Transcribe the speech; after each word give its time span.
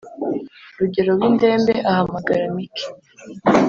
rugero 0.79 1.11
windembe 1.19 1.73
ahamagara 1.91 2.43
mike 2.55 2.85